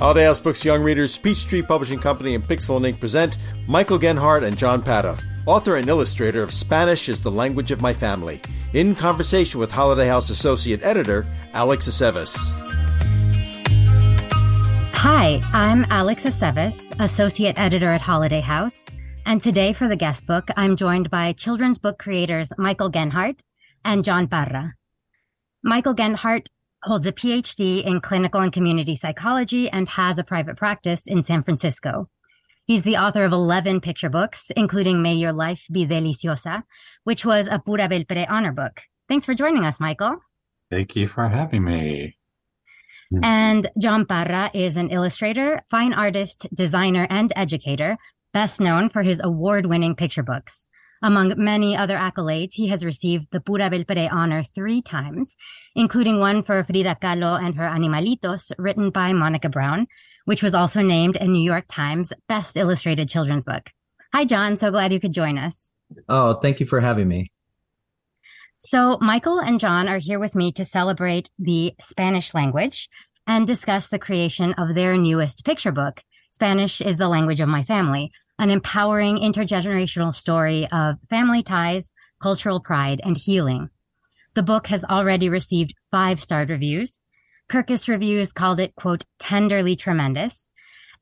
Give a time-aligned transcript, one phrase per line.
[0.00, 3.36] Holiday House Books Young Readers, Speech Peachtree Publishing Company, and Pixel and Ink present
[3.68, 7.92] Michael Genhart and John Parra, author and illustrator of Spanish is the Language of My
[7.92, 8.40] Family,
[8.72, 12.34] in conversation with Holiday House Associate Editor Alex Aceves.
[14.94, 18.86] Hi, I'm Alex Aceves, Associate Editor at Holiday House.
[19.26, 23.44] And today for the guest book, I'm joined by children's book creators Michael Genhart
[23.84, 24.76] and John Parra.
[25.62, 26.46] Michael Genhart
[26.82, 31.42] holds a PhD in clinical and community psychology and has a private practice in San
[31.42, 32.08] Francisco.
[32.66, 36.62] He's the author of 11 picture books, including May Your Life Be Deliciosa,
[37.04, 38.82] which was a Pura Belpre honor book.
[39.08, 40.18] Thanks for joining us, Michael.
[40.70, 42.16] Thank you for having me.
[43.10, 43.24] Hmm.
[43.24, 47.98] And John Parra is an illustrator, fine artist, designer, and educator,
[48.32, 50.68] best known for his award winning picture books.
[51.02, 55.34] Among many other accolades, he has received the Pura Belpre honor three times,
[55.74, 59.86] including one for Frida Kahlo and her Animalitos, written by Monica Brown,
[60.26, 63.70] which was also named a New York Times Best Illustrated Children's Book.
[64.12, 64.56] Hi, John.
[64.56, 65.70] So glad you could join us.
[66.08, 67.32] Oh, thank you for having me.
[68.58, 72.90] So, Michael and John are here with me to celebrate the Spanish language
[73.26, 77.64] and discuss the creation of their newest picture book, Spanish is the Language of My
[77.64, 83.68] Family, an empowering intergenerational story of family ties, cultural pride, and healing.
[84.34, 87.00] The book has already received five star reviews.
[87.50, 90.50] Kirkus Reviews called it, quote, tenderly tremendous.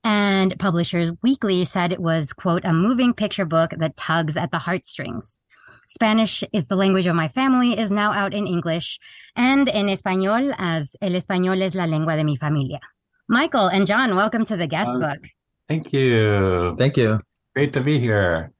[0.02, 4.58] And Publishers Weekly said it was, quote, a moving picture book that tugs at the
[4.58, 5.38] heartstrings.
[5.86, 8.98] Spanish is the language of my family is now out in English
[9.36, 12.80] and in Espanol as El Español es la lengua de mi familia.
[13.28, 15.20] Michael and John, welcome to the guest Um, book.
[15.68, 16.74] Thank you.
[16.78, 17.20] Thank you.
[17.58, 18.52] Great to be here.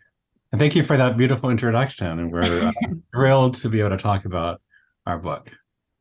[0.51, 2.19] And thank you for that beautiful introduction.
[2.19, 2.73] And we're uh,
[3.15, 4.61] thrilled to be able to talk about
[5.07, 5.53] our book.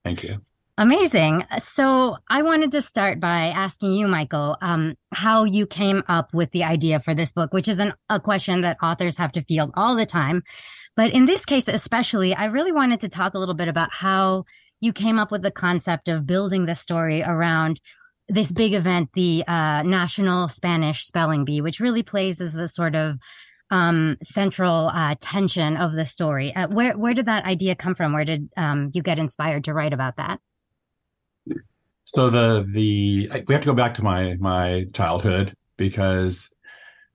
[0.04, 0.42] Thank you.
[0.80, 1.46] Amazing.
[1.60, 6.50] So I wanted to start by asking you, Michael, um, how you came up with
[6.54, 9.70] the idea for this book, which is an, a question that authors have to field
[9.76, 10.42] all the time.
[10.96, 14.46] But in this case, especially, I really wanted to talk a little bit about how
[14.82, 17.80] you came up with the concept of building the story around
[18.30, 22.96] this big event, the uh, National Spanish Spelling Bee, which really plays as the sort
[22.96, 23.18] of
[23.70, 26.54] um, central uh, tension of the story.
[26.56, 28.14] Uh, where where did that idea come from?
[28.14, 30.40] Where did um, you get inspired to write about that?
[32.04, 36.50] So the the we have to go back to my my childhood because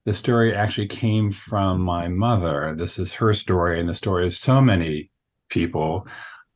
[0.05, 2.75] the story actually came from my mother.
[2.77, 5.11] This is her story and the story of so many
[5.49, 6.07] people.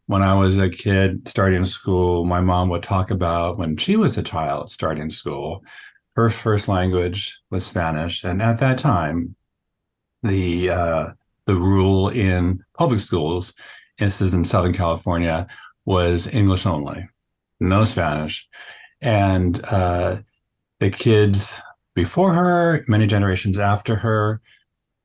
[0.06, 4.17] When I was a kid starting school, my mom would talk about when she was
[4.17, 5.65] a child starting school,
[6.15, 9.34] her first language was Spanish, and at that time,
[10.22, 11.06] the uh,
[11.45, 13.55] the rule in public schools,
[13.99, 15.47] this is in Southern California,
[15.84, 17.09] was English only
[17.61, 18.49] no Spanish.
[19.00, 20.19] And uh,
[20.81, 21.61] the kids
[21.95, 24.41] before her, many generations after her,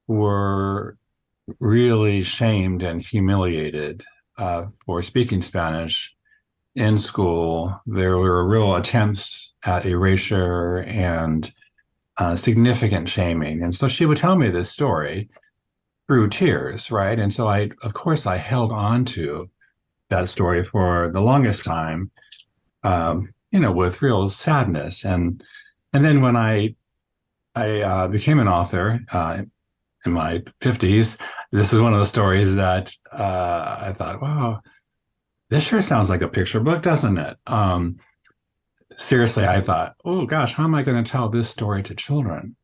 [0.07, 0.97] were
[1.59, 4.03] really shamed and humiliated
[4.41, 6.15] uh, for speaking Spanish
[6.75, 7.79] in school.
[7.85, 11.51] There were real attempts at erasure and
[12.17, 13.63] uh, significant shaming.
[13.63, 15.29] And so she would tell me this story
[16.07, 17.17] through tears, right?
[17.17, 19.49] And so I, of course, I held on to
[20.09, 22.11] that story for the longest time
[22.83, 25.05] um, you know, with real sadness.
[25.05, 25.43] And
[25.93, 26.75] and then when I
[27.55, 29.43] I uh, became an author uh,
[30.05, 31.17] in my fifties,
[31.51, 34.61] this is one of the stories that uh, I thought, wow,
[35.49, 37.37] this sure sounds like a picture book, doesn't it?
[37.45, 37.97] Um,
[38.97, 42.55] seriously, I thought, oh gosh, how am I going to tell this story to children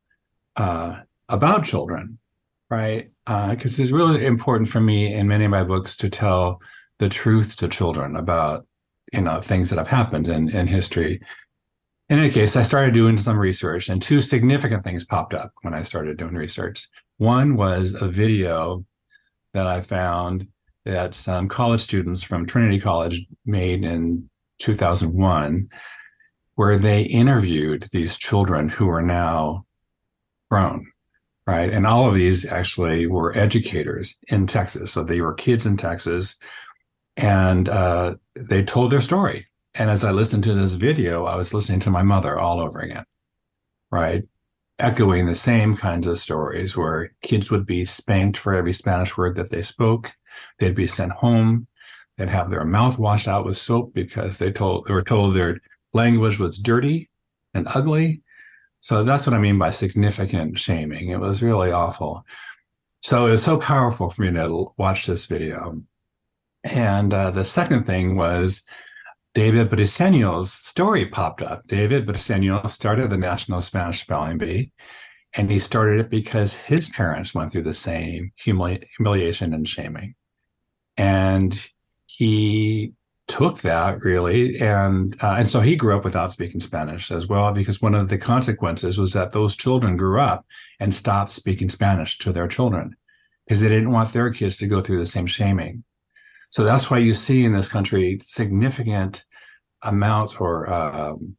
[0.56, 2.18] uh, about children,
[2.70, 3.12] right?
[3.26, 6.62] Because it's really important for me in many of my books to tell
[7.00, 8.66] the truth to children about
[9.14, 11.22] you know things that have happened in in history.
[12.10, 15.74] In any case, I started doing some research, and two significant things popped up when
[15.74, 16.88] I started doing research.
[17.18, 18.86] One was a video
[19.54, 20.48] that I found
[20.86, 24.30] that some college students from Trinity College made in
[24.60, 25.70] 2001,
[26.56, 29.66] where they interviewed these children who are now
[30.50, 30.92] grown,
[31.46, 31.72] right?
[31.72, 34.92] And all of these actually were educators in Texas.
[34.92, 36.36] So they were kids in Texas
[37.18, 39.48] and uh, they told their story.
[39.74, 42.80] And as I listened to this video, I was listening to my mother all over
[42.80, 43.06] again,
[43.92, 44.24] right?
[44.80, 49.36] Echoing the same kinds of stories where kids would be spanked for every Spanish word
[49.36, 50.12] that they spoke.
[50.60, 51.68] They'd be sent home.
[52.18, 55.60] They'd have their mouth washed out with soap because they told they were told their
[55.94, 57.10] language was dirty
[57.54, 58.22] and ugly.
[58.80, 61.10] So that's what I mean by significant shaming.
[61.10, 62.24] It was really awful.
[63.02, 65.82] So it was so powerful for me to watch this video.
[66.64, 68.64] And uh, the second thing was
[69.38, 71.68] David Briceño's story popped up.
[71.68, 74.72] David Briceño started the National Spanish Spelling Bee,
[75.36, 80.16] and he started it because his parents went through the same humili- humiliation and shaming.
[80.98, 81.54] And
[82.08, 82.94] he
[83.28, 87.52] took that really, and uh, and so he grew up without speaking Spanish as well,
[87.52, 90.48] because one of the consequences was that those children grew up
[90.80, 92.96] and stopped speaking Spanish to their children
[93.46, 95.84] because they didn't want their kids to go through the same shaming.
[96.50, 99.26] So that's why you see in this country significant
[99.82, 101.36] amount or um,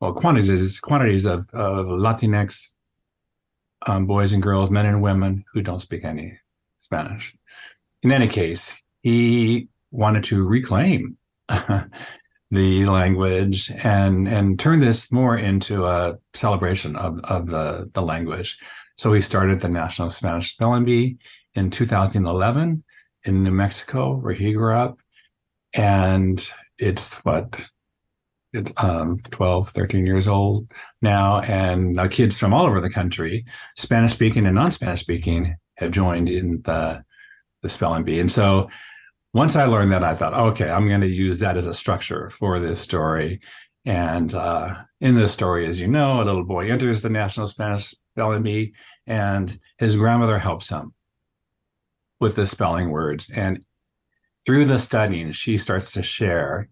[0.00, 2.76] well quantities quantities of, of Latinx
[3.86, 6.38] um, boys and girls, men and women who don't speak any
[6.78, 7.36] Spanish.
[8.02, 11.16] In any case, he wanted to reclaim
[12.50, 18.58] the language and and turn this more into a celebration of, of the, the language.
[18.96, 21.18] So he started the National Spanish Spelling Bee
[21.54, 22.82] in 2011
[23.24, 24.98] in New Mexico, where he grew up.
[25.74, 26.44] And
[26.78, 27.60] it's what,
[28.52, 30.72] it, um, 12, 13 years old
[31.02, 31.40] now.
[31.40, 33.44] And uh, kids from all over the country,
[33.76, 37.04] Spanish speaking and non Spanish speaking, have joined in the,
[37.62, 38.20] the spelling bee.
[38.20, 38.68] And so
[39.34, 42.30] once I learned that, I thought, okay, I'm going to use that as a structure
[42.30, 43.40] for this story.
[43.84, 47.94] And uh, in this story, as you know, a little boy enters the National Spanish
[48.12, 48.74] Spelling Bee,
[49.06, 50.92] and his grandmother helps him
[52.20, 53.30] with the spelling words.
[53.30, 53.64] And
[54.46, 56.68] through the studying, she starts to share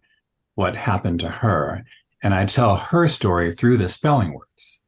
[0.54, 1.84] what happened to her.
[2.22, 4.82] And I tell her story through the spelling words,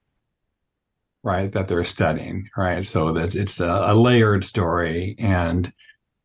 [1.23, 2.85] right, that they're studying, right?
[2.85, 5.73] So that it's a, a layered story and,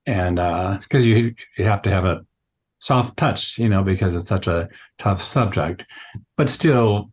[0.06, 2.26] and, uh, cause you, you have to have a
[2.80, 5.86] soft touch, you know, because it's such a tough subject,
[6.38, 7.12] but still,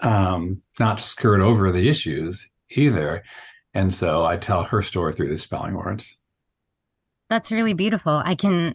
[0.00, 3.22] um, not skirt over the issues either.
[3.74, 6.19] And so I tell her story through the spelling words.
[7.30, 8.20] That's really beautiful.
[8.22, 8.74] I can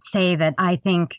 [0.00, 1.16] say that I think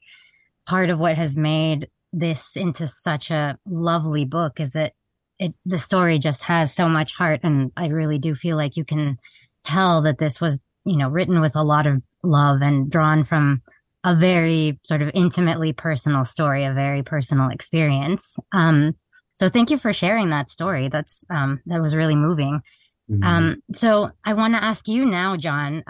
[0.66, 4.94] part of what has made this into such a lovely book is that
[5.38, 8.86] it the story just has so much heart and I really do feel like you
[8.86, 9.18] can
[9.64, 13.62] tell that this was, you know, written with a lot of love and drawn from
[14.04, 18.38] a very sort of intimately personal story, a very personal experience.
[18.52, 18.96] Um,
[19.34, 20.90] so thank you for sharing that story.
[20.90, 22.62] That's um, that was really moving.
[23.10, 23.24] Mm-hmm.
[23.24, 25.84] Um, so I want to ask you now, John.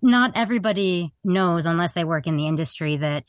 [0.00, 3.24] Not everybody knows unless they work in the industry that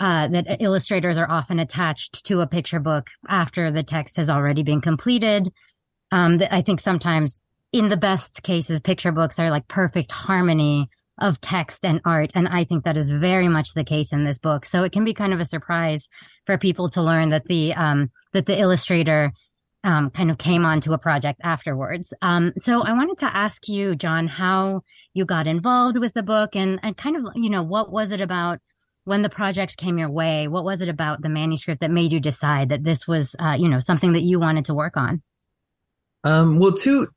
[0.00, 4.62] uh, that illustrators are often attached to a picture book after the text has already
[4.62, 5.48] been completed.
[6.10, 7.40] Um, I think sometimes
[7.72, 10.88] in the best cases, picture books are like perfect harmony
[11.20, 12.32] of text and art.
[12.34, 14.64] And I think that is very much the case in this book.
[14.64, 16.08] So it can be kind of a surprise
[16.44, 19.32] for people to learn that the, um, that the illustrator
[19.84, 22.12] um, kind of came onto a project afterwards.
[22.22, 24.80] Um, so I wanted to ask you, John, how
[25.12, 28.20] you got involved with the book and, and kind of, you know, what was it
[28.20, 28.58] about
[29.04, 30.48] when the project came your way?
[30.48, 33.68] What was it about the manuscript that made you decide that this was, uh, you
[33.68, 35.22] know, something that you wanted to work on?
[36.24, 37.08] Um, well, two,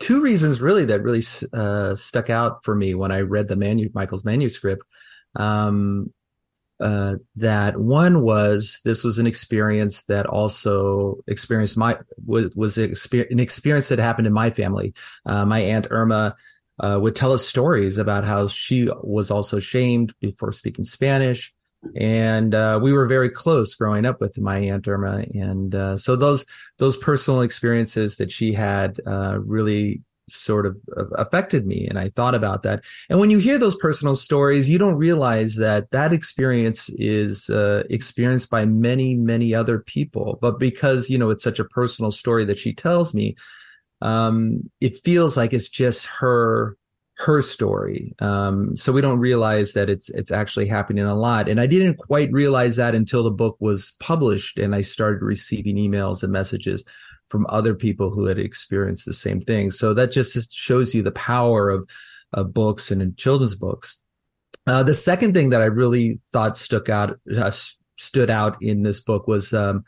[0.00, 1.22] two reasons really that really
[1.52, 4.82] uh, stuck out for me when I read the manu- Michael's manuscript.
[5.36, 6.12] Um,
[6.80, 13.40] uh, that one was this was an experience that also experienced my was was an
[13.40, 14.92] experience that happened in my family.
[15.24, 16.34] Uh, my aunt Irma
[16.80, 21.54] uh, would tell us stories about how she was also shamed before speaking Spanish,
[21.94, 26.14] and uh, we were very close growing up with my aunt Irma, and uh, so
[26.14, 26.44] those
[26.78, 30.76] those personal experiences that she had uh, really sort of
[31.16, 32.82] affected me and i thought about that.
[33.08, 37.84] And when you hear those personal stories you don't realize that that experience is uh,
[37.90, 40.38] experienced by many many other people.
[40.40, 43.36] But because you know it's such a personal story that she tells me
[44.02, 46.76] um, it feels like it's just her
[47.18, 48.14] her story.
[48.18, 51.48] Um, so we don't realize that it's it's actually happening a lot.
[51.48, 55.76] And i didn't quite realize that until the book was published and i started receiving
[55.76, 56.84] emails and messages
[57.28, 59.70] from other people who had experienced the same thing.
[59.70, 61.88] So that just shows you the power of,
[62.32, 64.02] of books and children's books.
[64.66, 67.52] Uh, the second thing that I really thought stuck out uh,
[67.96, 69.84] stood out in this book was um,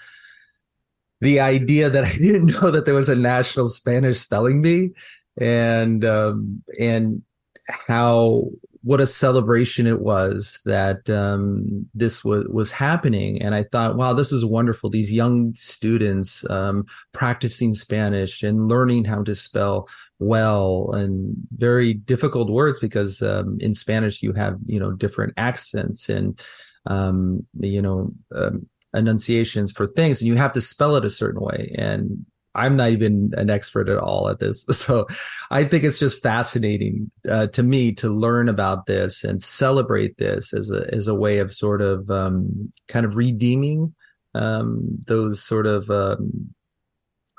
[1.21, 4.91] the idea that I didn't know that there was a national Spanish spelling bee,
[5.37, 7.23] and um, and
[7.69, 8.51] how
[8.89, 13.43] what a celebration it was that um, this was was happening.
[13.43, 14.89] And I thought, wow, this is wonderful.
[14.89, 19.91] These young students um, practicing Spanish and learning how to spell
[20.21, 26.09] well and very difficult words because um, in Spanish you have you know different accents
[26.09, 26.41] and
[26.87, 31.43] um, you know um, enunciations for things, and you have to spell it a certain
[31.43, 31.75] way.
[31.77, 32.25] And
[32.55, 34.67] I'm not even an expert at all at this.
[34.73, 35.07] So
[35.51, 40.53] I think it's just fascinating uh, to me to learn about this and celebrate this
[40.53, 43.95] as a as a way of sort of um, kind of redeeming
[44.35, 46.55] um, those sort of um,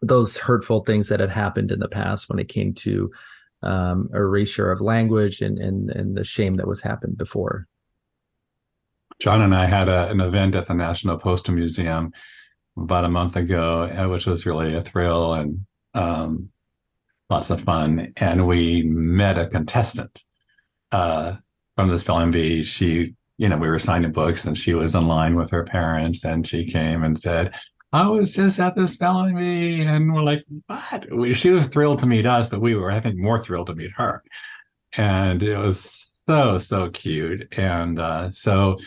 [0.02, 3.12] those hurtful things that have happened in the past when it came to
[3.62, 7.68] um, erasure of language and, and and the shame that was happened before.
[9.20, 12.14] John and I had a, an event at the National Postal Museum
[12.84, 16.50] about a month ago, uh, which was really a thrill and um,
[17.30, 18.14] lots of fun.
[18.18, 20.24] And we met a contestant
[20.92, 21.36] uh,
[21.76, 22.64] from the spelling bee.
[22.64, 26.26] She, you know, we were signing books and she was in line with her parents
[26.26, 27.56] and she came and said,
[27.92, 29.82] I was just at the spelling bee.
[29.82, 31.08] And we're like, what?
[31.12, 33.76] We, she was thrilled to meet us, but we were, I think, more thrilled to
[33.76, 34.24] meet her.
[34.94, 37.48] And it was so, so cute.
[37.58, 38.78] And uh, so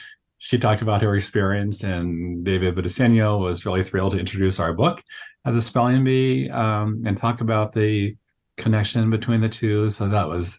[0.42, 5.00] she talked about her experience, and David Briceño was really thrilled to introduce our book
[5.44, 8.16] at the Spelling Bee um, and talk about the
[8.56, 9.88] connection between the two.
[9.88, 10.58] So that was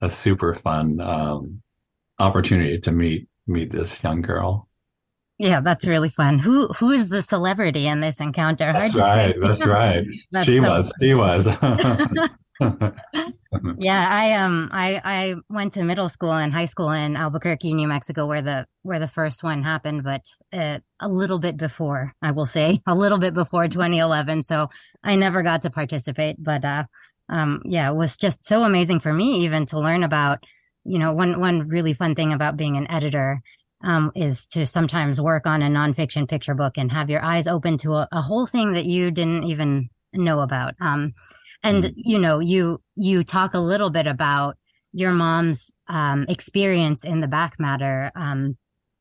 [0.00, 1.60] a super fun um,
[2.20, 4.68] opportunity to meet meet this young girl.
[5.38, 6.38] Yeah, that's really fun.
[6.38, 8.72] Who who's the celebrity in this encounter?
[8.72, 9.34] That's right.
[9.42, 10.04] That's right.
[10.30, 10.92] that's she so was.
[11.00, 11.48] She was.
[13.78, 17.88] yeah, I um I I went to middle school and high school in Albuquerque, New
[17.88, 22.30] Mexico, where the where the first one happened, but uh, a little bit before, I
[22.30, 24.44] will say, a little bit before 2011.
[24.44, 24.68] So
[25.02, 26.84] I never got to participate, but uh,
[27.28, 30.44] um, yeah, it was just so amazing for me even to learn about,
[30.84, 33.40] you know, one one really fun thing about being an editor.
[33.82, 37.76] Um, is to sometimes work on a nonfiction picture book and have your eyes open
[37.78, 40.72] to a, a whole thing that you didn't even know about.
[40.80, 41.12] Um,
[41.64, 41.92] and, mm-hmm.
[41.96, 44.56] you know, you, you talk a little bit about
[44.92, 48.12] your mom's, um, experience in the back matter.
[48.14, 48.56] Um,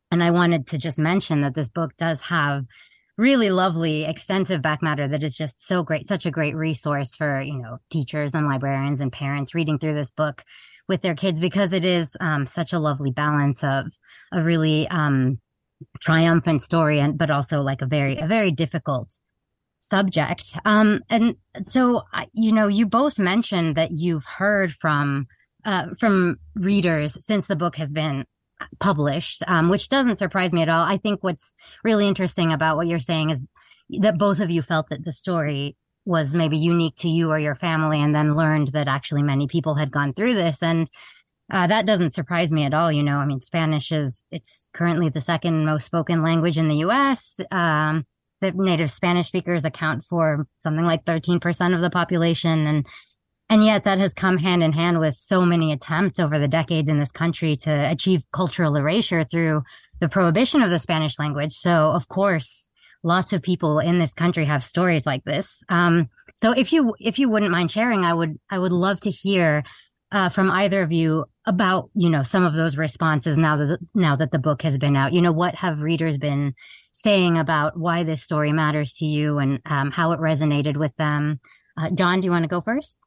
[0.10, 2.66] and I wanted to just mention that this book does have
[3.18, 7.40] really lovely, extensive back matter that is just so great, such a great resource for,
[7.42, 10.44] you know, teachers and librarians and parents reading through this book
[10.88, 13.86] with their kids because it is um, such a lovely balance of
[14.32, 15.40] a really um,
[16.02, 19.18] triumphant story and but also like a very a very difficult
[19.84, 20.58] subject.
[20.66, 25.28] Um, and so, you know, you both mentioned that you've heard from,
[25.66, 28.26] uh, from readers since the book has been
[28.80, 30.84] published, um, which doesn't surprise me at all.
[30.84, 33.52] I think what's really interesting about what you're saying is
[34.00, 35.76] that both of you felt that the story
[36.06, 39.76] was maybe unique to you or your family and then learned that actually many people
[39.76, 40.64] had gone through this.
[40.64, 40.90] And,
[41.52, 42.92] uh, that doesn't surprise me at all.
[42.92, 46.78] You know, I mean, Spanish is, it's currently the second most spoken language in the
[46.78, 47.42] U.S.
[47.52, 48.06] Um,
[48.44, 52.68] the native Spanish speakers account for something like 13% of the population.
[52.68, 52.86] And,
[53.50, 56.90] and yet that has come hand in hand with so many attempts over the decades
[56.90, 59.64] in this country to achieve cultural erasure through
[60.00, 61.54] the prohibition of the Spanish language.
[61.54, 62.70] So of course,
[63.04, 65.64] lots of people in this country have stories like this.
[65.70, 69.10] Um, so if you, if you wouldn't mind sharing, I would, I would love to
[69.10, 69.64] hear
[70.14, 74.16] uh, from either of you about you know some of those responses now that now
[74.16, 75.12] that the book has been out?
[75.12, 76.54] You know what have readers been
[76.94, 81.40] saying about why this story matters to you and um, how it resonated with them?
[81.76, 83.00] Uh, john do you want to go first?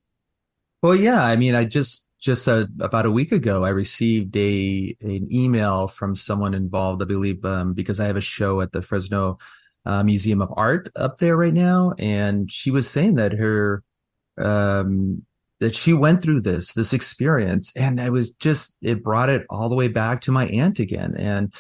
[0.82, 4.94] Well yeah i mean i just just uh, about a week ago i received a
[5.00, 8.82] an email from someone involved i believe um, because i have a show at the
[8.82, 9.38] fresno
[9.84, 13.82] uh, museum of art up there right now and she was saying that her
[14.38, 15.22] um,
[15.60, 19.68] that she went through this this experience and i was just it brought it all
[19.68, 21.52] the way back to my aunt again and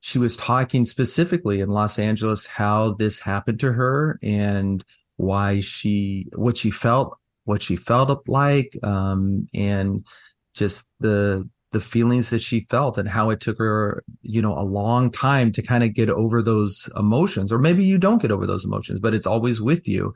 [0.00, 4.84] she was talking specifically in los angeles how this happened to her and
[5.16, 10.06] why she what she felt what she felt like um, and
[10.54, 14.62] just the the feelings that she felt and how it took her you know a
[14.62, 18.46] long time to kind of get over those emotions or maybe you don't get over
[18.46, 20.12] those emotions but it's always with you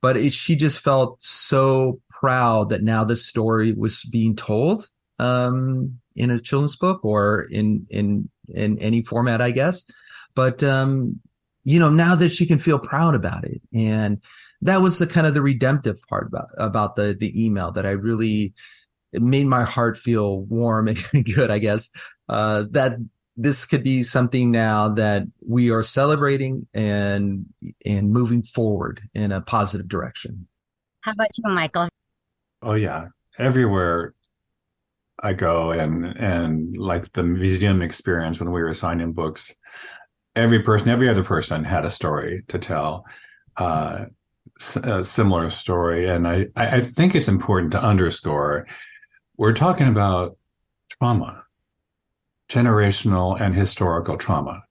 [0.00, 4.88] but it, she just felt so proud that now this story was being told
[5.18, 9.84] um, in a children's book or in in in any format, I guess.
[10.34, 11.20] But um,
[11.64, 14.20] you know, now that she can feel proud about it, and
[14.62, 17.90] that was the kind of the redemptive part about about the the email that I
[17.90, 18.54] really
[19.12, 21.50] it made my heart feel warm and good.
[21.50, 21.90] I guess
[22.28, 22.98] uh, that
[23.42, 27.46] this could be something now that we are celebrating and
[27.86, 30.46] and moving forward in a positive direction.
[31.00, 31.88] How about you, Michael?
[32.62, 34.14] Oh yeah, everywhere
[35.22, 39.54] I go and and like the museum experience when we were signing books,
[40.36, 43.06] every person, every other person had a story to tell,
[43.56, 44.04] uh,
[44.82, 48.66] a similar story, and I I think it's important to underscore
[49.38, 50.36] we're talking about
[50.90, 51.44] trauma,
[52.50, 54.62] generational and historical trauma,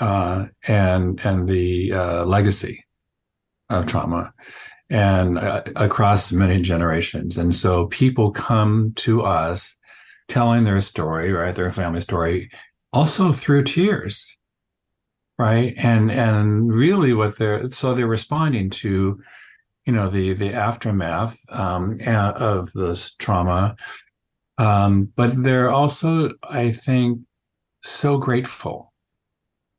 [0.00, 2.84] uh, and and the uh, legacy
[3.70, 4.32] of trauma
[4.90, 7.38] and uh, across many generations.
[7.38, 9.76] And so people come to us
[10.28, 11.54] telling their story, right?
[11.54, 12.50] Their family story,
[12.92, 14.36] also through tears,
[15.38, 15.74] right?
[15.78, 19.18] And, and really what they're, so they're responding to,
[19.86, 23.76] you know, the, the aftermath, um, of this trauma.
[24.58, 27.20] Um, but they're also, I think,
[27.82, 28.92] so grateful,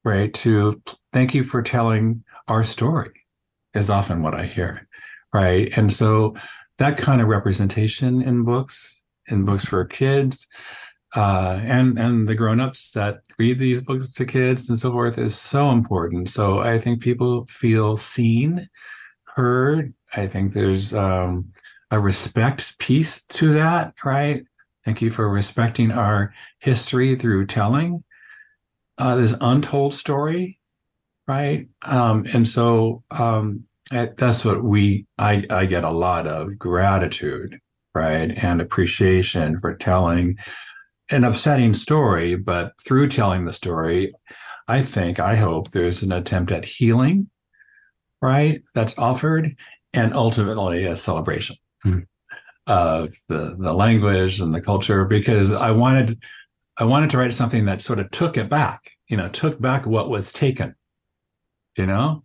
[0.03, 0.33] right?
[0.35, 0.81] To
[1.13, 3.11] thank you for telling our story
[3.73, 4.87] is often what I hear,
[5.33, 5.71] right?
[5.77, 6.35] And so
[6.77, 10.47] that kind of representation in books, in books for kids,
[11.15, 15.37] uh, and and the grown-ups that read these books to kids and so forth is
[15.37, 16.29] so important.
[16.29, 18.67] So I think people feel seen,
[19.23, 19.93] heard.
[20.15, 21.47] I think there's um,
[21.91, 24.43] a respect piece to that, right?
[24.85, 28.03] Thank you for respecting our history through telling
[28.99, 30.59] uh, this untold story,
[31.27, 31.67] right?
[31.81, 37.59] Um, and so um, that's what we I, I get a lot of gratitude,
[37.95, 40.37] right, and appreciation for telling
[41.09, 44.13] an upsetting story, but through telling the story,
[44.67, 47.29] I think I hope there's an attempt at healing,
[48.21, 48.61] right?
[48.75, 49.55] That's offered,
[49.93, 51.55] and ultimately a celebration.
[51.83, 52.01] Mm-hmm
[52.67, 56.23] of the the language and the culture because I wanted
[56.77, 59.85] I wanted to write something that sort of took it back, you know, took back
[59.85, 60.75] what was taken,
[61.77, 62.23] you know,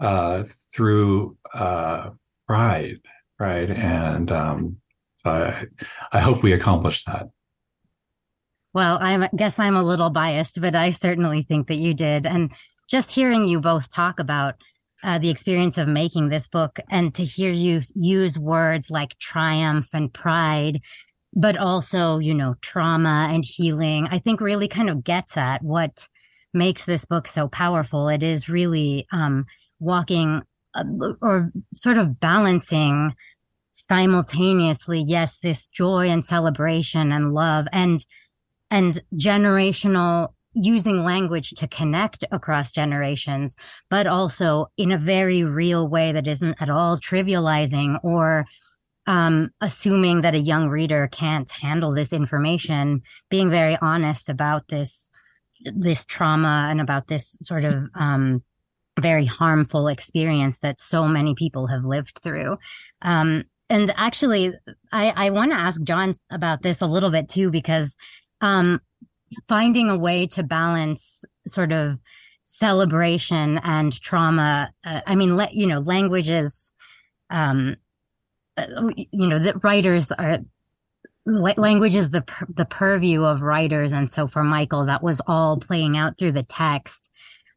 [0.00, 0.44] uh,
[0.74, 2.10] through uh,
[2.48, 3.00] pride,
[3.38, 3.70] right?
[3.70, 4.76] And um,
[5.14, 5.66] so I,
[6.12, 7.28] I hope we accomplished that.
[8.74, 12.26] Well, I guess I'm a little biased, but I certainly think that you did.
[12.26, 12.52] And
[12.88, 14.56] just hearing you both talk about
[15.02, 19.88] uh, the experience of making this book and to hear you use words like triumph
[19.92, 20.80] and pride,
[21.34, 26.08] but also, you know, trauma and healing, I think really kind of gets at what
[26.54, 28.08] makes this book so powerful.
[28.08, 29.46] It is really um,
[29.80, 30.42] walking
[30.74, 30.84] uh,
[31.20, 33.14] or sort of balancing
[33.72, 38.04] simultaneously, yes, this joy and celebration and love and
[38.70, 43.56] and generational using language to connect across generations,
[43.88, 48.46] but also in a very real way that isn't at all trivializing or
[49.06, 55.08] um, assuming that a young reader can't handle this information, being very honest about this
[55.64, 58.42] this trauma and about this sort of um,
[59.00, 62.56] very harmful experience that so many people have lived through.
[63.00, 64.52] Um, and actually,
[64.92, 67.96] I, I want to ask John about this a little bit too, because
[68.40, 68.80] um,
[69.46, 71.98] finding a way to balance sort of
[72.44, 74.72] celebration and trauma.
[74.84, 76.72] Uh, I mean, let you know, languages.
[77.30, 77.76] Um,
[78.56, 78.66] uh,
[78.96, 80.38] you know, that writers are
[81.24, 85.96] language is the the purview of writers, and so for Michael, that was all playing
[85.96, 87.10] out through the text.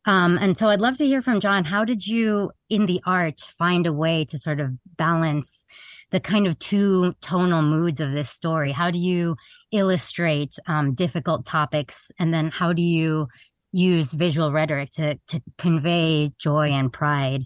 [0.05, 1.65] Um, and so I'd love to hear from John.
[1.65, 5.65] How did you, in the art, find a way to sort of balance
[6.11, 8.71] the kind of two tonal moods of this story?
[8.71, 9.35] How do you
[9.71, 13.27] illustrate um, difficult topics, and then how do you
[13.71, 17.43] use visual rhetoric to to convey joy and pride?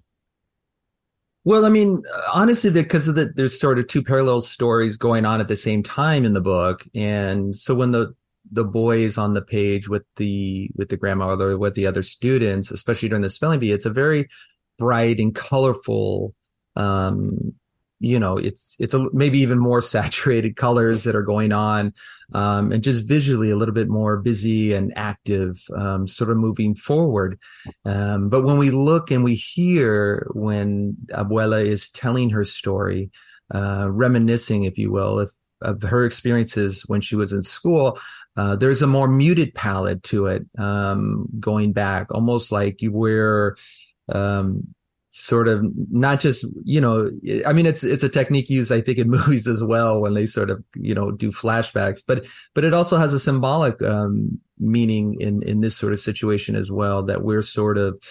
[1.45, 5.39] Well, I mean, honestly, because of the, there's sort of two parallel stories going on
[5.39, 8.13] at the same time in the book, and so when the
[8.51, 13.09] the boys on the page with the with the grandmother with the other students, especially
[13.09, 14.27] during the spelling bee, it's a very
[14.77, 16.33] bright and colorful
[16.75, 17.53] um,
[17.99, 21.93] you know it's it's a, maybe even more saturated colors that are going on
[22.33, 26.75] um, and just visually a little bit more busy and active um, sort of moving
[26.75, 27.39] forward.
[27.85, 33.11] Um, but when we look and we hear when abuela is telling her story
[33.53, 35.31] uh, reminiscing if you will if,
[35.61, 37.99] of her experiences when she was in school
[38.39, 43.57] uh, there's a more muted palette to it um, going back almost like you were
[44.13, 44.63] um,
[45.11, 47.11] sort of not just you know
[47.45, 50.25] i mean it's it's a technique used i think in movies as well when they
[50.25, 52.25] sort of you know do flashbacks but
[52.55, 56.71] but it also has a symbolic um, meaning in in this sort of situation as
[56.71, 58.01] well that we're sort of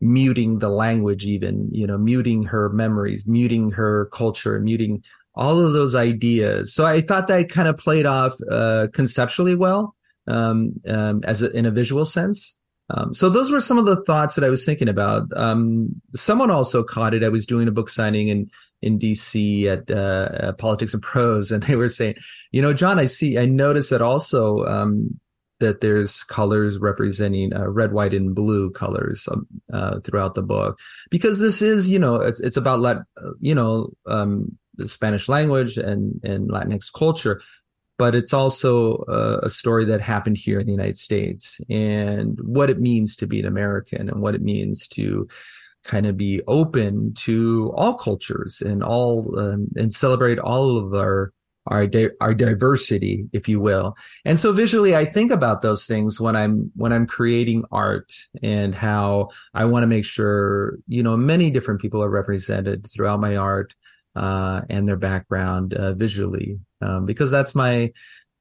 [0.00, 5.02] muting the language even you know muting her memories muting her culture muting
[5.36, 9.94] all of those ideas so i thought that kind of played off uh, conceptually well
[10.28, 12.58] um, um, as a, in a visual sense
[12.90, 15.24] um, so those were some of the thoughts that I was thinking about.
[15.36, 17.24] Um, someone also caught it.
[17.24, 18.50] I was doing a book signing in
[18.82, 22.14] in DC at uh, Politics and Prose, and they were saying,
[22.52, 25.18] you know, John, I see, I noticed that also um,
[25.58, 30.78] that there's colors representing uh, red, white, and blue colors um, uh, throughout the book
[31.10, 32.98] because this is, you know, it's it's about let
[33.40, 37.40] you know um, the Spanish language and and Latinx culture
[37.98, 42.68] but it's also a, a, story that happened here in the United States and what
[42.68, 45.26] it means to be an American and what it means to
[45.84, 51.32] kind of be open to all cultures and all um, and celebrate all of our
[51.68, 53.96] our di- our diversity, if you will.
[54.24, 58.12] And so visually, I think about those things when I'm when I'm creating art
[58.42, 63.20] and how I want to make sure you know many different people are represented throughout
[63.20, 63.74] my art
[64.16, 67.92] uh, and their background uh, visually, um, because that's my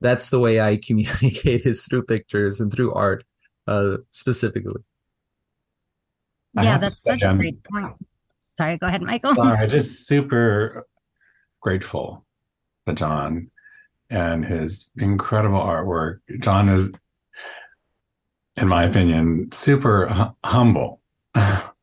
[0.01, 3.23] that's the way I communicate is through pictures and through art
[3.67, 4.81] uh, specifically.
[6.53, 7.93] Yeah, that's such a great point.
[8.57, 9.35] Sorry, go ahead, Michael.
[9.35, 10.87] Sorry, just super
[11.59, 12.25] grateful
[12.87, 13.51] to John
[14.09, 16.19] and his incredible artwork.
[16.39, 16.93] John is,
[18.55, 21.01] in my opinion, super humble.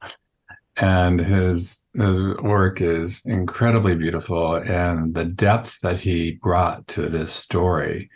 [0.83, 7.33] and his his work is incredibly beautiful and the depth that he brought to this
[7.33, 8.11] story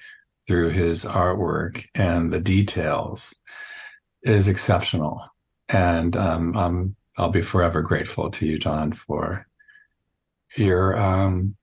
[0.49, 3.39] through his artwork and the details
[4.23, 5.23] is exceptional
[5.69, 9.47] and um, um, I'll be forever grateful to you, John, for
[10.57, 11.57] your um,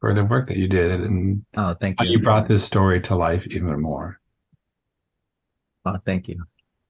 [0.00, 2.10] for the work that you did and oh, thank you.
[2.10, 4.20] you brought this story to life even more.
[5.86, 6.44] Oh, thank you.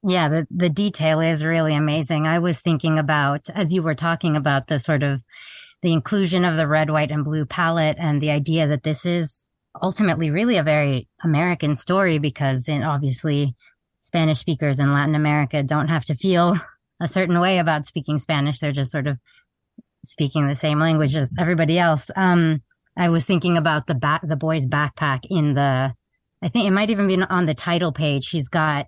[0.08, 2.28] Yeah, the the detail is really amazing.
[2.28, 5.24] I was thinking about as you were talking about the sort of
[5.82, 9.48] the inclusion of the red, white, and blue palette and the idea that this is
[9.82, 13.56] ultimately really a very American story because in obviously
[13.98, 16.54] Spanish speakers in Latin America don't have to feel
[17.00, 18.60] a certain way about speaking Spanish.
[18.60, 19.18] They're just sort of
[20.04, 22.12] speaking the same language as everybody else.
[22.14, 22.62] Um,
[22.96, 25.94] I was thinking about the back, the boy's backpack in the,
[26.42, 28.28] I think it might even be on the title page.
[28.28, 28.86] He's got,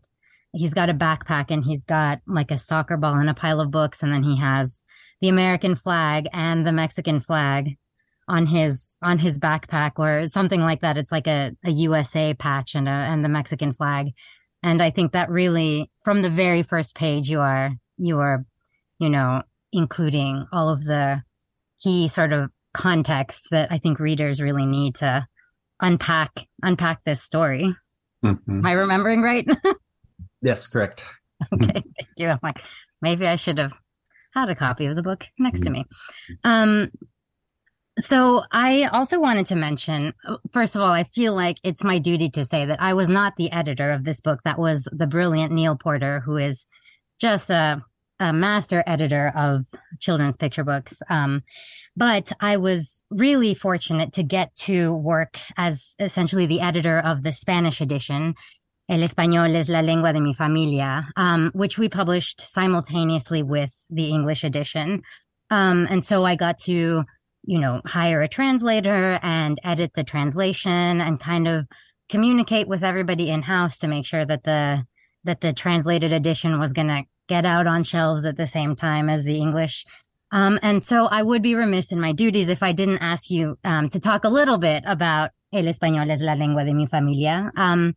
[0.53, 3.71] he's got a backpack and he's got like a soccer ball and a pile of
[3.71, 4.03] books.
[4.03, 4.83] And then he has
[5.21, 7.77] the American flag and the Mexican flag
[8.29, 10.99] on his, on his backpack or something like that.
[10.99, 14.09] It's like a, a USA patch and a, and the Mexican flag.
[14.63, 18.45] And I think that really, from the very first page, you are, you are,
[18.99, 21.23] you know, including all of the
[21.81, 25.27] key sort of context that I think readers really need to
[25.81, 26.31] unpack,
[26.63, 27.75] unpack this story.
[28.25, 28.51] Mm-hmm.
[28.51, 29.47] Am I remembering right?
[30.43, 31.05] yes, correct.
[31.53, 31.73] okay.
[31.73, 32.29] Thank you.
[32.29, 32.63] I'm like,
[33.01, 33.73] maybe I should have
[34.35, 35.85] had a copy of the book next to me.
[36.45, 36.91] Um,
[38.01, 40.15] so I also wanted to mention,
[40.53, 43.35] first of all, I feel like it's my duty to say that I was not
[43.37, 44.41] the editor of this book.
[44.45, 46.67] That was the brilliant Neal Porter, who is
[47.21, 47.83] just a,
[48.21, 49.63] a master editor of
[49.99, 51.03] children's picture books.
[51.11, 51.43] Um,
[51.97, 57.33] but I was really fortunate to get to work as essentially the editor of the
[57.33, 58.35] Spanish edition.
[58.89, 64.11] El español es la lengua de mi familia, um, which we published simultaneously with the
[64.11, 65.03] English edition.
[65.51, 67.05] Um, and so I got to
[67.49, 71.67] you know, hire a translator and edit the translation and kind of
[72.11, 74.85] communicate with everybody in house to make sure that the
[75.25, 79.11] that the translated edition was going to get out on shelves at the same time
[79.11, 79.85] as the English.
[80.31, 83.59] Um, and so I would be remiss in my duties if I didn't ask you
[83.65, 87.51] um, to talk a little bit about El español es la lengua de mi familia.
[87.57, 87.95] Um,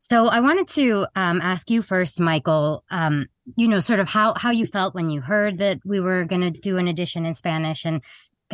[0.00, 2.84] so I wanted to um, ask you first, Michael.
[2.90, 6.24] Um, you know, sort of how how you felt when you heard that we were
[6.24, 8.02] going to do an edition in Spanish, and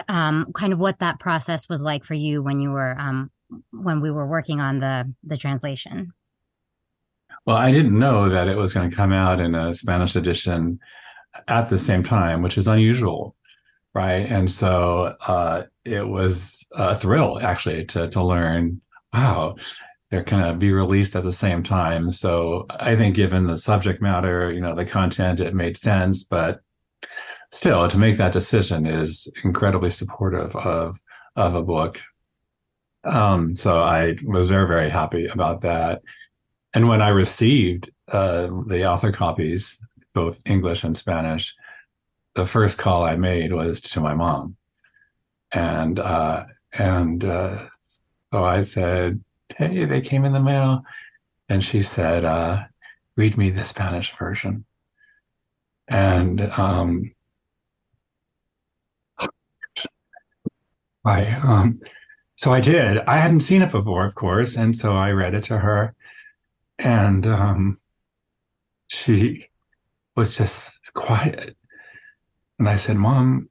[0.09, 3.31] um, kind of what that process was like for you when you were um,
[3.71, 6.13] when we were working on the the translation.
[7.47, 10.81] Well, I didn't know that it was going to come out in a Spanish edition
[11.47, 13.37] at the same time, which is unusual,
[13.95, 14.27] right?
[14.29, 18.81] And so uh, it was a thrill actually to to learn.
[19.13, 19.57] Wow,
[20.11, 22.11] they're kind of be released at the same time.
[22.11, 26.23] So I think, given the subject matter, you know, the content, it made sense.
[26.25, 26.61] But
[27.51, 30.99] still to make that decision is incredibly supportive of
[31.37, 32.01] of a book.
[33.05, 36.03] Um, so I was very very happy about that.
[36.75, 39.81] And when I received uh, the author copies,
[40.15, 41.55] both English and Spanish,
[42.35, 44.57] the first call I made was to my mom,
[45.53, 47.67] and uh, and uh,
[48.33, 49.23] so I said,
[49.57, 50.85] "Hey, they came in the mail,"
[51.49, 52.65] and she said, uh,
[53.17, 54.67] "Read me the Spanish version."
[55.89, 57.13] And um,
[61.05, 61.33] Right.
[61.45, 61.81] Um,
[62.35, 62.99] so I did.
[63.07, 65.95] I hadn't seen it before, of course, and so I read it to her,
[66.79, 67.79] and um,
[68.89, 69.49] she
[70.17, 71.57] was just quiet.
[72.59, 73.49] And I said, "Mom,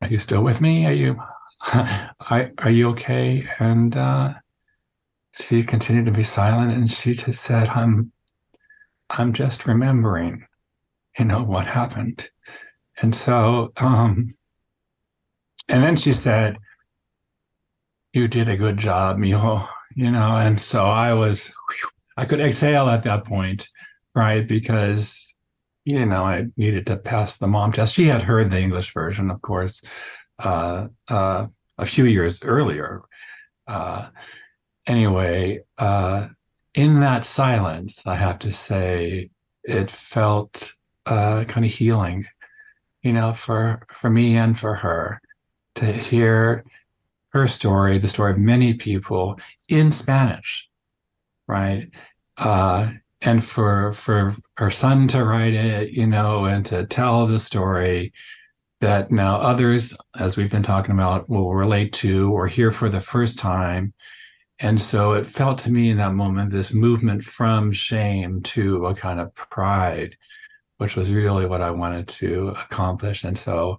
[0.00, 0.86] are you still with me?
[0.86, 1.16] Are you,
[1.62, 4.34] I, are you okay?" And uh,
[5.34, 8.12] she continued to be silent, and she just said, "I'm,
[9.10, 10.46] I'm just remembering,
[11.18, 12.28] you know, what happened."
[13.02, 14.34] And so, um,
[15.68, 16.58] and then she said,
[18.12, 21.54] You did a good job, mijo, you know, and so I was,
[22.16, 23.68] I could exhale at that point,
[24.14, 24.46] right?
[24.46, 25.34] Because
[25.84, 27.94] you know, I needed to pass the mom test.
[27.94, 29.82] She had heard the English version, of course,
[30.38, 33.02] uh, uh, a few years earlier.
[33.66, 34.08] Uh,
[34.86, 36.28] anyway, uh,
[36.74, 39.30] in that silence, I have to say,
[39.62, 40.72] it felt
[41.06, 42.26] uh, kind of healing,
[43.02, 45.20] you know, for for me and for her
[45.76, 46.64] to hear
[47.30, 50.68] her story, the story of many people in Spanish,
[51.46, 51.90] right?
[52.36, 52.92] Uh,
[53.22, 58.12] and for for her son to write it, you know, and to tell the story
[58.80, 63.00] that now others, as we've been talking about, will relate to or hear for the
[63.00, 63.92] first time.
[64.64, 68.94] And so it felt to me in that moment this movement from shame to a
[68.94, 70.16] kind of pride,
[70.78, 73.24] which was really what I wanted to accomplish.
[73.24, 73.78] And so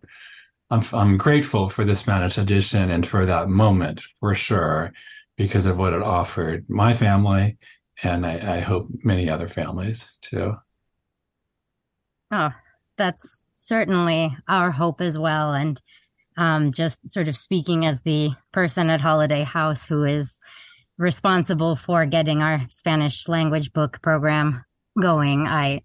[0.70, 4.94] I'm, I'm grateful for the Spanish edition and for that moment for sure,
[5.38, 7.58] because of what it offered my family
[8.04, 10.54] and I, I hope many other families too.
[12.30, 12.52] Oh,
[12.96, 15.52] that's certainly our hope as well.
[15.52, 15.82] And
[16.38, 20.40] um, just sort of speaking as the person at Holiday House who is
[20.98, 24.64] responsible for getting our Spanish language book program
[25.00, 25.82] going, I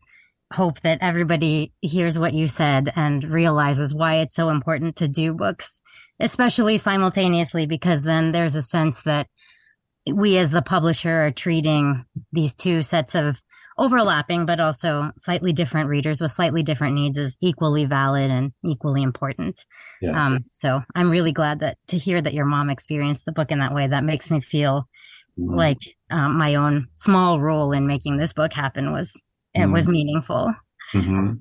[0.53, 5.33] hope that everybody hears what you said and realizes why it's so important to do
[5.33, 5.81] books,
[6.19, 9.29] especially simultaneously, because then there's a sense that
[10.13, 13.41] we as the publisher are treating these two sets of
[13.79, 19.03] overlapping but also slightly different readers with slightly different needs is equally valid and equally
[19.03, 19.65] important.
[20.01, 20.15] Yes.
[20.15, 23.59] Um, so I'm really glad that to hear that your mom experienced the book in
[23.61, 23.87] that way.
[23.87, 24.89] That makes me feel
[25.39, 25.55] mm-hmm.
[25.55, 25.79] like
[26.11, 29.15] um, my own small role in making this book happen was
[29.55, 29.73] it mm-hmm.
[29.73, 30.53] was meaningful.
[30.93, 31.33] Mm-hmm.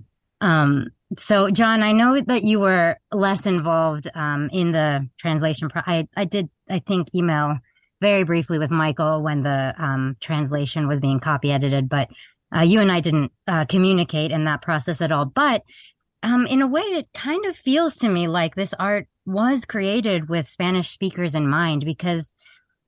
[0.42, 0.88] Um,
[1.18, 5.70] so John, I know that you were less involved um, in the translation.
[5.70, 7.58] Pro- I I did I think email
[8.02, 12.10] very briefly with Michael when the um, translation was being copy edited, but
[12.56, 15.26] uh, you and I didn't uh, communicate in that process at all.
[15.26, 15.64] But
[16.24, 20.30] um, in a way, it kind of feels to me like this art was created
[20.30, 22.34] with Spanish speakers in mind because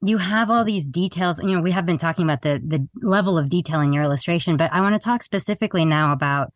[0.04, 1.39] you have all these details.
[1.41, 4.58] You know, we have been talking about the the level of detail in your illustration,
[4.58, 6.52] but I want to talk specifically now about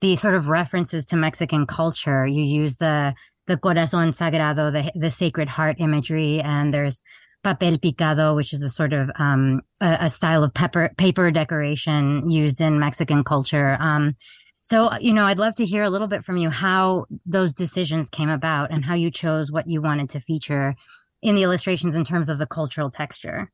[0.00, 2.26] the sort of references to Mexican culture.
[2.26, 3.14] You use the
[3.46, 7.02] the corazón sagrado, the the sacred heart imagery, and there's
[7.44, 12.28] papel picado, which is a sort of um, a, a, style of pepper, paper decoration
[12.30, 13.76] used in Mexican culture.
[13.80, 14.12] Um,
[14.60, 18.08] so, you know, I'd love to hear a little bit from you how those decisions
[18.08, 20.76] came about and how you chose what you wanted to feature
[21.20, 23.50] in the illustrations in terms of the cultural texture.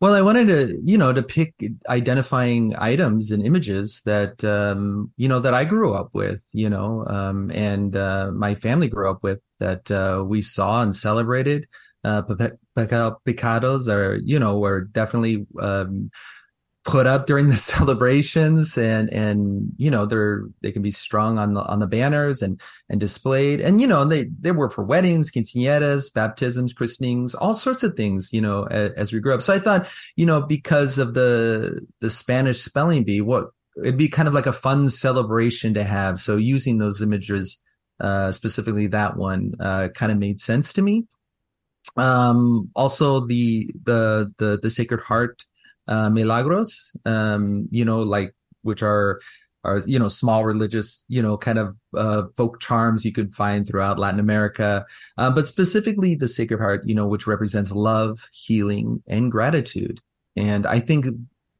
[0.00, 1.54] Well, I wanted to, you know, to pick
[1.88, 7.04] identifying items and images that, um, you know, that I grew up with, you know,
[7.06, 11.68] um, and uh, my family grew up with that uh, we saw and celebrated
[12.04, 16.10] uh, picados are, you know, were definitely um,
[16.84, 21.54] put up during the celebrations and and you know they're they can be strung on
[21.54, 23.60] the on the banners and and displayed.
[23.60, 28.32] And you know they they were for weddings quinceañeras baptisms christenings all sorts of things
[28.32, 29.42] you know as, as, we grew up.
[29.42, 34.08] So i thought you know because of the the spanish spelling bee what it'd be
[34.08, 36.20] kind of like a fun celebration to have.
[36.20, 37.58] So using those images
[38.00, 41.06] uh specifically that one uh kind of made sense to me
[41.96, 45.44] um, also the the the the Sacred Heart
[45.88, 49.20] uh, milagros, um, you know, like which are
[49.64, 53.66] are you know small religious you know kind of uh, folk charms you could find
[53.66, 54.84] throughout Latin America,
[55.18, 60.00] uh, but specifically the Sacred Heart, you know, which represents love, healing, and gratitude.
[60.36, 61.06] And I think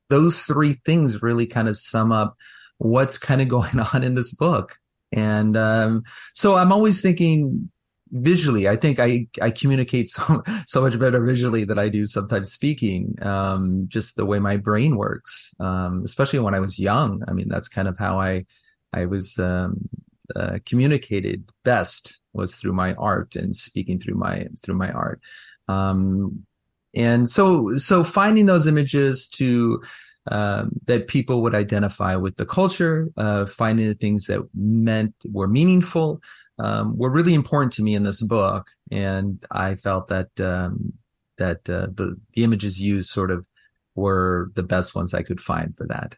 [0.09, 2.37] those three things really kind of sum up
[2.79, 4.77] what's kind of going on in this book.
[5.15, 7.71] And um, so I'm always thinking,
[8.13, 12.53] visually i think i i communicate so so much better visually than i do sometimes
[12.53, 17.23] speaking um just the way my brain works um especially when i was young.
[17.27, 18.45] I mean that's kind of how i
[18.93, 19.89] i was um
[20.37, 25.21] uh, communicated best was through my art and speaking through my through my art.
[25.69, 26.47] Um
[26.95, 29.83] and so so finding those images to
[30.31, 35.49] um, that people would identify with the culture, uh, finding the things that meant were
[35.49, 36.23] meaningful,
[36.59, 40.95] um, were really important to me in this book, and I felt that um,
[41.39, 43.47] that uh, the the images used sort of
[43.95, 46.17] were the best ones I could find for that.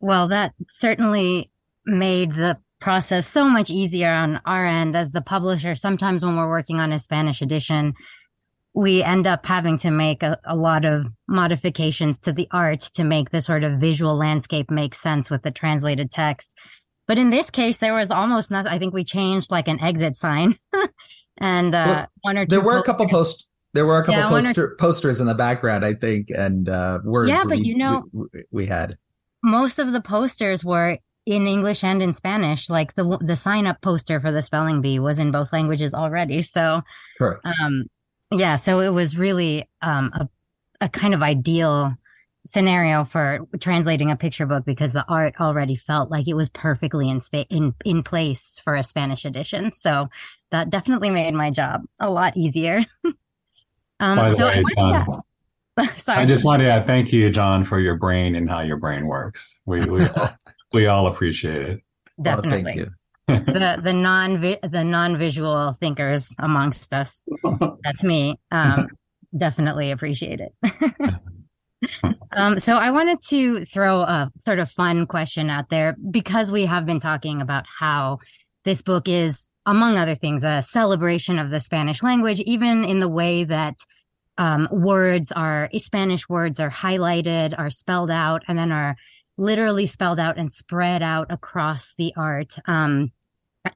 [0.00, 1.50] Well, that certainly
[1.84, 5.74] made the process so much easier on our end as the publisher.
[5.74, 7.94] Sometimes when we're working on a Spanish edition,
[8.74, 13.02] we end up having to make a, a, lot of modifications to the art to
[13.02, 16.56] make the sort of visual landscape make sense with the translated text.
[17.08, 18.70] But in this case, there was almost nothing.
[18.70, 20.56] I think we changed like an exit sign
[21.38, 22.56] and uh, well, one or two.
[22.56, 22.80] There were posters.
[22.80, 23.48] a couple posts.
[23.72, 27.30] There were a couple yeah, poster, posters in the background, I think, and uh, words.
[27.30, 28.96] Yeah, but we, you know, we, we, had.
[29.42, 32.70] most of the posters were in English and in Spanish.
[32.70, 36.42] Like the the sign up poster for the spelling bee was in both languages already.
[36.42, 36.82] So,
[37.16, 37.44] Correct.
[37.44, 37.84] um,
[38.30, 40.28] yeah, so it was really um, a
[40.80, 41.94] a kind of ideal
[42.48, 47.08] scenario for translating a picture book because the art already felt like it was perfectly
[47.08, 49.72] in spa- in in place for a Spanish edition.
[49.72, 50.08] So
[50.50, 52.80] that definitely made my job a lot easier.
[54.00, 55.22] um, By the so way, I John,
[55.78, 56.22] to- sorry.
[56.22, 59.60] I just wanted to thank you, John, for your brain and how your brain works.
[59.66, 60.30] We we all,
[60.72, 61.80] we all appreciate it.
[62.16, 62.90] Well, definitely thank you.
[63.28, 67.22] the the non the non visual thinkers amongst us.
[67.84, 68.40] That's me.
[68.50, 68.88] Um,
[69.36, 70.54] definitely appreciate it.
[72.32, 76.66] um, so I wanted to throw a sort of fun question out there because we
[76.66, 78.18] have been talking about how
[78.64, 83.08] this book is, among other things, a celebration of the Spanish language, even in the
[83.08, 83.76] way that
[84.36, 88.96] um, words are Spanish words are highlighted, are spelled out, and then are
[89.36, 92.56] literally spelled out and spread out across the art.
[92.66, 93.12] Um,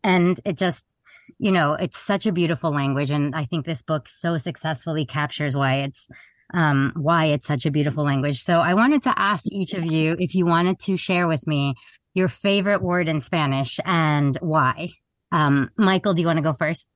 [0.03, 0.97] and it just,
[1.39, 3.11] you know, it's such a beautiful language.
[3.11, 6.09] And I think this book so successfully captures why it's,
[6.53, 8.43] um, why it's such a beautiful language.
[8.43, 11.75] So I wanted to ask each of you if you wanted to share with me
[12.15, 14.91] your favorite word in Spanish and why.
[15.33, 16.89] Um, Michael, do you want to go first?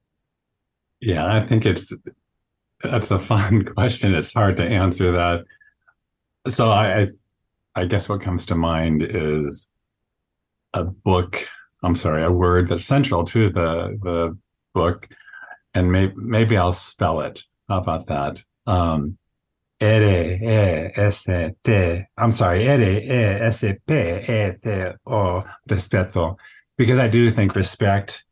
[1.01, 1.93] Yeah, I think it's
[2.83, 4.15] that's a fun question.
[4.15, 5.45] It's hard to answer that.
[6.49, 7.09] So I,
[7.75, 9.69] I guess what comes to mind is
[10.75, 11.47] a book.
[11.83, 14.39] I'm sorry, a word that's central to the the
[14.75, 15.09] book,
[15.75, 17.43] and maybe maybe I'll spell it.
[17.69, 18.43] How about that?
[18.67, 19.19] Um,
[19.81, 22.05] R E S T.
[22.17, 26.37] I'm sorry, R E S P E T O respeto,
[26.77, 28.25] because I do think respect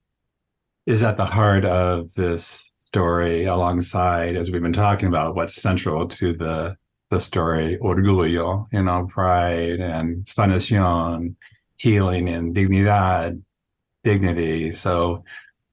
[0.86, 6.08] is at the heart of this story, alongside as we've been talking about what's central
[6.08, 6.76] to the
[7.10, 11.34] the story, orgullo, you know, pride and sanación,
[11.76, 13.42] healing and dignidad,
[14.02, 14.72] dignity.
[14.72, 15.24] So,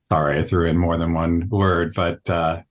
[0.04, 2.62] sorry, I threw in more than one word, but uh,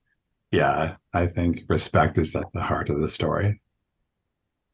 [0.51, 3.61] yeah, I think respect is at the heart of the story.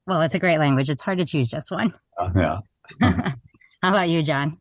[0.07, 0.89] Well, it's a great language.
[0.89, 1.95] It's hard to choose just one.
[2.19, 2.59] Uh, yeah.
[3.83, 4.61] How about you, John?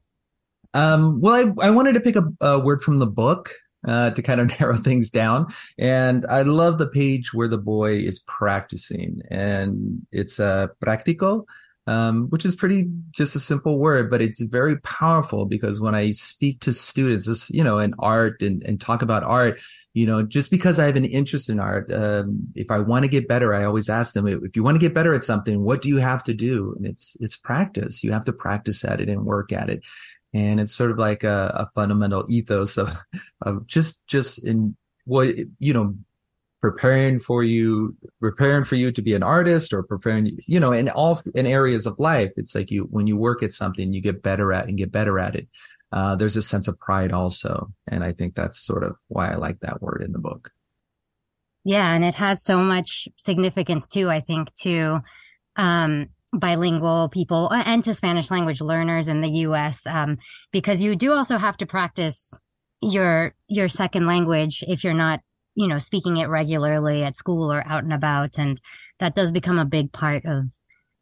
[0.73, 3.51] Um, well, I, I wanted to pick a, a word from the book
[3.87, 5.47] uh, to kind of narrow things down.
[5.77, 11.45] And I love the page where the boy is practicing, and it's uh, práctico,
[11.87, 16.11] um, which is pretty just a simple word, but it's very powerful because when I
[16.11, 19.59] speak to students, this, you know, in art and, and talk about art,
[19.95, 23.09] you know, just because I have an interest in art, um, if I want to
[23.09, 25.81] get better, I always ask them, if you want to get better at something, what
[25.81, 26.75] do you have to do?
[26.77, 28.03] And it's, it's practice.
[28.03, 29.83] You have to practice at it and work at it
[30.35, 32.97] and it's sort of like a, a fundamental ethos of
[33.41, 35.95] of just just in what you know
[36.65, 40.89] preparing for you preparing for you to be an artist or preparing you know in
[40.89, 44.23] all in areas of life it's like you when you work at something you get
[44.23, 45.47] better at and get better at it.
[45.91, 49.35] Uh, there's a sense of pride also and i think that's sort of why i
[49.35, 50.51] like that word in the book.
[51.65, 55.01] Yeah, and it has so much significance too, I think, to
[55.55, 60.19] um, bilingual people uh, and to Spanish language learners in the US, um,
[60.51, 62.33] because you do also have to practice
[62.81, 65.21] your your second language if you're not,
[65.55, 68.59] you know, speaking it regularly at school or out and about, and
[68.99, 70.45] that does become a big part of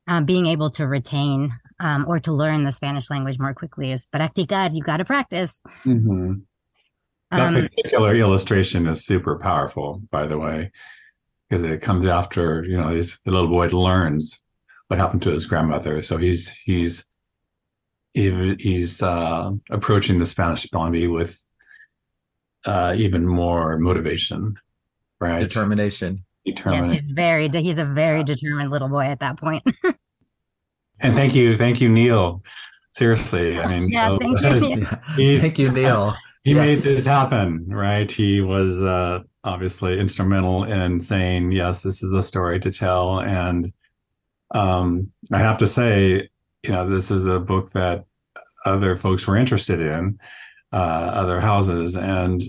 [0.07, 3.91] um, being able to retain um, or to learn the Spanish language more quickly.
[3.91, 4.73] Is practicar.
[4.73, 5.61] You got to practice.
[5.85, 6.33] Mm-hmm.
[7.31, 10.71] That Um, particular illustration is super powerful, by the way,
[11.49, 14.39] because it comes after you know he's, the little boy learns
[14.87, 17.05] what happened to his grandmother, so he's he's
[18.13, 21.41] he's uh, approaching the Spanish spelling bee with
[22.65, 24.55] uh, even more motivation,
[25.19, 25.39] right?
[25.39, 29.63] determination yes, he's very de- he's a very determined little boy at that point.
[30.99, 32.43] And thank you, thank you, Neal.
[32.91, 34.79] Seriously, I mean, Yeah, Neal thank you, Neal.
[34.79, 34.99] Yeah.
[35.17, 38.09] He's- thank you neal he made this happen, right?
[38.09, 43.19] He was uh, obviously instrumental in saying, yes, this is a story to tell.
[43.19, 43.73] And
[44.51, 46.29] um, I have to say,
[46.61, 48.05] you know, this is a book that
[48.65, 50.19] other folks were interested in,
[50.73, 52.41] uh, other houses, and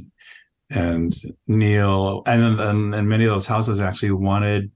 [0.71, 1.15] and
[1.47, 4.71] Neal and, and and many of those houses actually wanted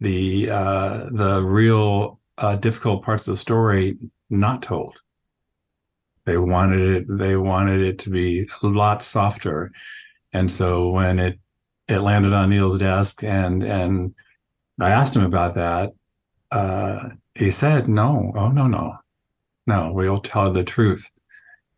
[0.00, 3.96] the uh, the real uh, difficult parts of the story
[4.28, 5.00] not told.
[6.24, 7.18] They wanted it.
[7.18, 9.72] They wanted it to be a lot softer,
[10.32, 11.38] and so when it
[11.88, 14.14] it landed on Neal's desk, and and
[14.78, 15.92] I asked him about that,
[16.50, 18.98] uh, he said, "No, oh no, no,
[19.66, 19.92] no.
[19.92, 21.10] We'll tell the truth,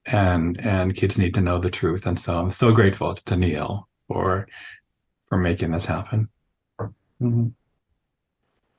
[0.07, 3.89] and and kids need to know the truth." And so I'm so grateful to Neal
[4.09, 4.47] for
[5.29, 6.29] for making this happen.
[7.21, 7.53] Mhm.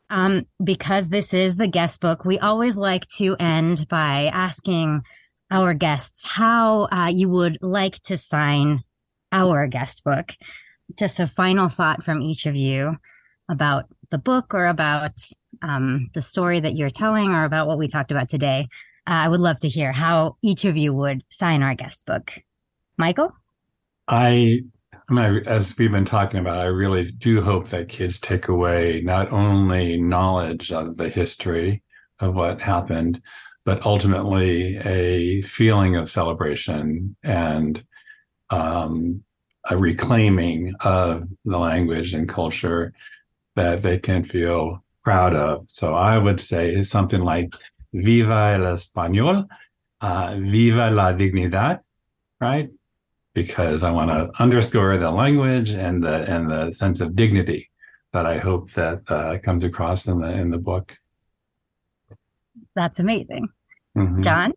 [0.10, 5.02] Um, because this is the guest book, we always like to end by asking
[5.50, 8.84] our guests how uh, you would like to sign
[9.32, 10.34] our guest book.
[10.98, 12.98] Just a final thought from each of you
[13.50, 15.14] about the book or about
[15.62, 18.68] um, the story that you're telling or about what we talked about today.
[19.06, 22.32] Uh, I would love to hear how each of you would sign our guest book.
[22.98, 23.34] Michael?
[24.08, 24.62] I,
[25.10, 29.02] I mean, as we've been talking about, I really do hope that kids take away
[29.04, 31.84] not only knowledge of the history
[32.20, 33.22] of what happened,
[33.66, 37.84] but ultimately a feeling of celebration and
[38.50, 39.24] um,
[39.70, 42.94] a reclaiming of the language and culture
[43.56, 45.66] that they can feel proud of.
[45.68, 47.54] So I would say something like
[47.94, 49.48] Viva el Español,
[50.02, 51.82] uh, Viva la dignidad,
[52.42, 52.70] right?
[53.34, 57.70] Because I want to underscore the language and the and the sense of dignity
[58.12, 60.96] that I hope that uh, comes across in the in the book.
[62.76, 63.50] That's amazing.
[63.98, 64.22] Mm-hmm.
[64.22, 64.54] John?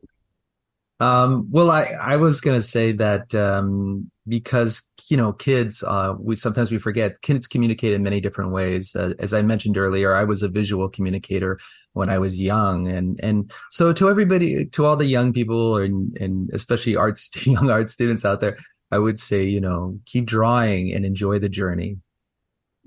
[0.99, 6.15] Um, well, I, I was going to say that um, because, you know, kids, uh,
[6.19, 8.97] we sometimes we forget kids communicate in many different ways.
[8.97, 11.59] Uh, as I mentioned earlier, I was a visual communicator
[11.93, 12.89] when I was young.
[12.89, 17.71] And, and so to everybody, to all the young people and, and especially arts, young
[17.71, 18.57] art students out there,
[18.91, 21.99] I would say, you know, keep drawing and enjoy the journey.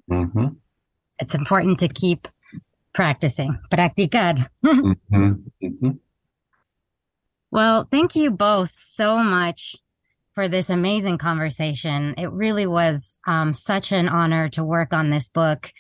[0.10, 0.47] Mm-hmm.
[1.20, 2.28] It's important to keep
[2.93, 4.47] practicing, practicar.
[4.66, 5.32] mm-hmm.
[5.64, 5.89] Mm-hmm.
[7.52, 9.76] Well, thank you both so much
[10.34, 12.14] for this amazing conversation.
[12.18, 15.72] It really was um, such an honor to work on this book.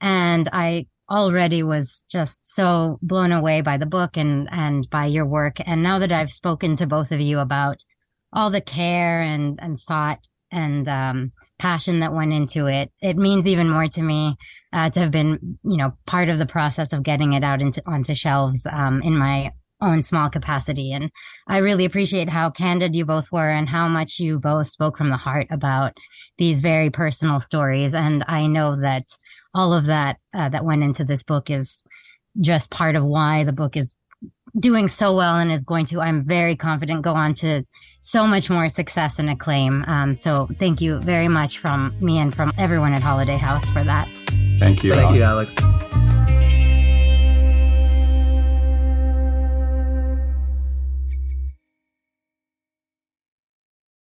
[0.00, 5.26] And I already was just so blown away by the book and, and by your
[5.26, 5.56] work.
[5.64, 7.84] And now that I've spoken to both of you about
[8.32, 13.46] all the care and, and thought and um, passion that went into it, it means
[13.46, 14.36] even more to me
[14.72, 17.82] uh, to have been, you know, part of the process of getting it out into
[17.86, 19.52] onto shelves um, in my
[19.82, 20.92] own small capacity.
[20.92, 21.10] And
[21.46, 25.10] I really appreciate how candid you both were and how much you both spoke from
[25.10, 25.96] the heart about
[26.38, 27.92] these very personal stories.
[27.92, 29.04] And I know that
[29.54, 31.84] all of that uh, that went into this book is
[32.40, 33.94] just part of why the book is
[34.58, 37.64] doing so well and is going to, I'm very confident, go on to
[38.00, 39.84] so much more success and acclaim.
[39.86, 43.82] Um, so thank you very much from me and from everyone at Holiday House for
[43.84, 44.08] that.
[44.58, 44.92] Thank you.
[44.92, 45.58] Thank Alex.
[45.58, 46.11] you, Alex.